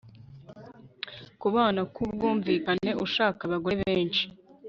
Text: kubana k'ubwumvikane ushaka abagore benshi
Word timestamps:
kubana 1.41 1.81
k'ubwumvikane 1.93 2.89
ushaka 3.05 3.39
abagore 3.47 3.75
benshi 3.87 4.23